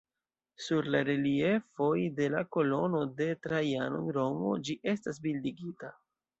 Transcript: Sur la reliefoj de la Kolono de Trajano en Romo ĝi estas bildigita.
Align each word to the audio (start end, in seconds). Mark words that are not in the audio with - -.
Sur 0.67 0.87
la 0.95 1.01
reliefoj 1.09 1.99
de 2.21 2.31
la 2.37 2.41
Kolono 2.57 3.03
de 3.21 3.29
Trajano 3.45 4.03
en 4.03 4.11
Romo 4.19 4.57
ĝi 4.67 4.81
estas 4.97 5.25
bildigita. 5.31 5.97